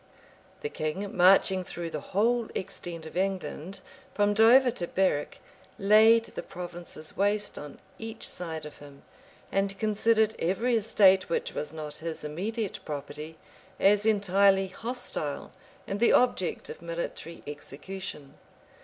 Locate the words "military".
16.81-17.43